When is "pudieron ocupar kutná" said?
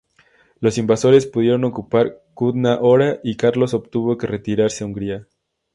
1.27-2.79